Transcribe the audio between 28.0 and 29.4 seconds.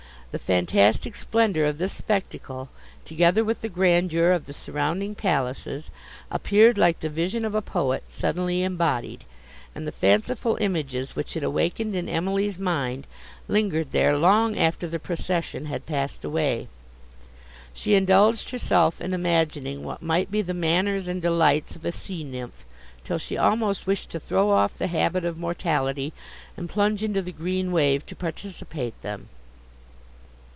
to participate them.